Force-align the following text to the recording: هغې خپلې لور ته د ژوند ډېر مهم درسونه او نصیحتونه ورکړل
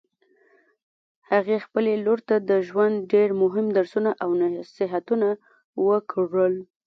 هغې 1.31 1.57
خپلې 1.65 1.93
لور 2.05 2.19
ته 2.29 2.35
د 2.49 2.51
ژوند 2.67 2.95
ډېر 3.13 3.29
مهم 3.43 3.65
درسونه 3.77 4.11
او 4.23 4.29
نصیحتونه 4.41 5.27
ورکړل 5.87 6.53